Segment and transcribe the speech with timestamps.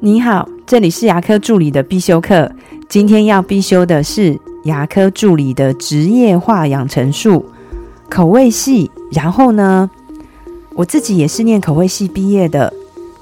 [0.00, 2.48] 你好，这里是牙科助理的必修课。
[2.88, 7.44] 今天要必修的是牙科助理的职业化养成术，
[8.08, 8.88] 口味系。
[9.10, 9.90] 然后呢，
[10.76, 12.72] 我自己也是念口味系毕业的，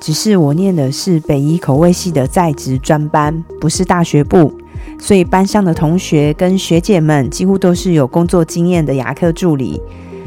[0.01, 4.53] 只是我念的是北医口味系的在职专班，不是大学部，
[4.99, 9.81] 所以班上的同学跟学姐们几乎都是有工作经验的牙科助理，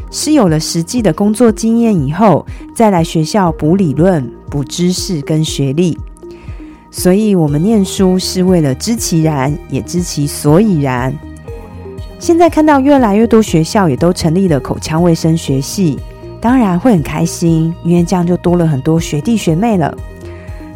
[0.09, 2.43] 是有了实际的工作经验以后，
[2.73, 5.95] 再来学校补理论、补知识跟学历。
[6.91, 11.13] 所以，我们念书是为了知其然，也知其所以然。
[12.17, 15.97] 现在看到越来越多学校也都成立了口腔卫生学系，
[16.41, 19.95] 当然会很开心，因为这样就多了很多学弟学妹了。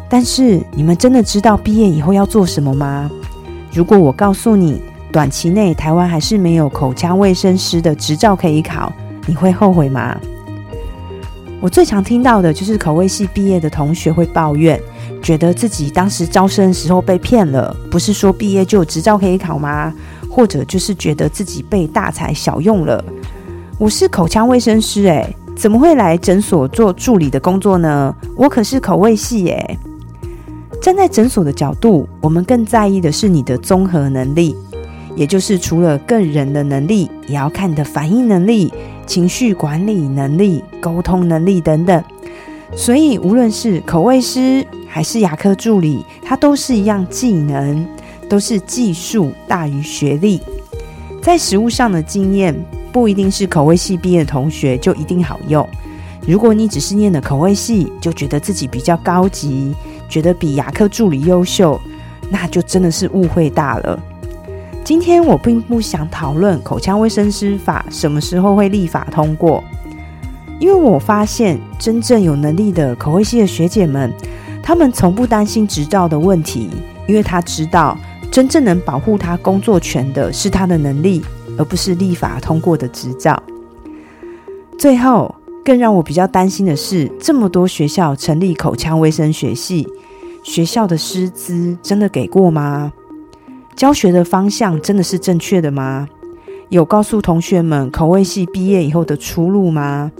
[0.08, 3.10] 但是，你们真的知道毕业以后要做什么吗？
[3.72, 8.92] 如果我告诉你，短期内台湾还是没有口腔卫生师的执照可以考，
[9.26, 10.16] 你会后悔吗？
[11.60, 14.80] 我最常听到的就是口味系毕业的同学会抱怨。
[15.24, 19.90] 觉得自己当时招生的时候被骗了，不是说毕业就有执照可以考吗？
[20.30, 23.02] 或者就是觉得自己被大材小用了。
[23.78, 28.14] 我是口腔卫生师，诶，怎么会来诊所做助理的工作呢？
[28.36, 29.78] 我可是口味系，诶。
[30.82, 34.54] 站在诊所的角度，我们更在意的是你的综合能力，
[35.16, 38.70] 也就是除了个人的能力，也要看你的反应能力、
[39.06, 42.04] 情绪管理能力、沟通能力等等。
[42.76, 47.84] 所以，无论是口味师还是牙科助理，它都是一样技能，
[48.28, 50.40] 都是技术大于学历。
[51.20, 52.54] 在食物上的经验，
[52.92, 55.68] 不一定是口味系毕业的同学就一定好用。
[56.24, 59.74] 如果你只是念的口味系，就觉得自己比较高级，
[60.08, 61.80] 觉得比牙科助理优秀，
[62.30, 64.00] 那就真的是误会大了。
[64.84, 69.64] 今天我并不想讨论口腔卫生师法什么时候会立法通过。
[70.60, 74.14] 因为我发现，真正有能力的口味系的学姐们，
[74.66, 76.70] 他们从不担心执照的问题，
[77.06, 77.94] 因为他知道，
[78.30, 81.22] 真正能保护他工作权的是他的能力，
[81.58, 83.40] 而不是立法通过的执照。
[84.78, 89.86] 最后，更让我比较担心的是，这么多学校成立口腔卫生学系，
[90.42, 92.90] 学校的师资真的给过吗？
[93.76, 96.08] 教学的方向真的是正确的吗？
[96.70, 100.10] 有告诉同学们口味系毕业以后的出路吗？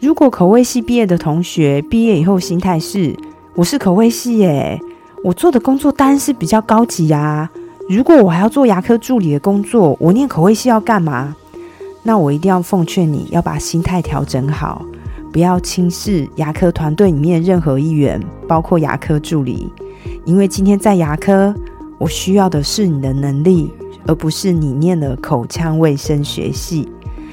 [0.00, 3.14] 如果口味系毕业的同学毕业以后心态是
[3.54, 4.80] 我是口味系耶，
[5.22, 7.50] 我做的工作当然是比较高级呀。
[7.86, 11.36] 如果我还要做牙科助理的工作，我念口味系要干嘛？
[12.02, 14.86] 那我一定要奉劝你要把心态调整好，
[15.30, 18.18] 不要轻视牙科团队里面任何一员，
[18.48, 19.70] 包括牙科助理，
[20.24, 21.54] 因为今天在牙科，
[21.98, 23.70] 我需要的是你的能力，
[24.06, 26.88] 而不是你念的口腔卫生学系。